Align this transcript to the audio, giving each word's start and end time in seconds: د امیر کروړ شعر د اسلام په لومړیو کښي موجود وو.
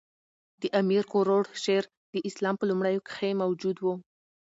د 0.61 0.63
امیر 0.81 1.03
کروړ 1.13 1.43
شعر 1.63 1.83
د 2.13 2.15
اسلام 2.29 2.55
په 2.57 2.65
لومړیو 2.69 3.05
کښي 3.07 3.31
موجود 3.41 3.77
وو. 3.79 3.93